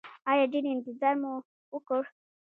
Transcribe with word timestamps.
ایا 0.31 0.45
ډیر 0.53 0.63
انتظار 0.71 1.15
مو 1.21 1.33
وکړ؟ 1.73 2.01